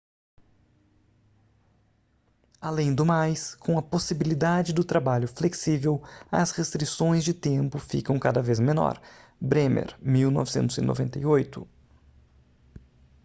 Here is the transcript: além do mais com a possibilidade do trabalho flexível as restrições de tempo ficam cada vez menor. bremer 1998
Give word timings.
além 2.59 2.91
do 2.95 3.05
mais 3.05 3.53
com 3.53 3.77
a 3.77 3.83
possibilidade 3.83 4.73
do 4.73 4.83
trabalho 4.83 5.27
flexível 5.27 6.01
as 6.31 6.49
restrições 6.49 7.23
de 7.23 7.35
tempo 7.35 7.77
ficam 7.77 8.17
cada 8.17 8.41
vez 8.41 8.59
menor. 8.59 8.99
bremer 9.39 9.95
1998 10.01 11.67